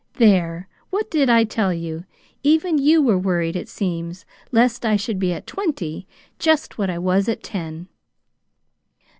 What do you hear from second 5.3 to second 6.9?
at twenty just what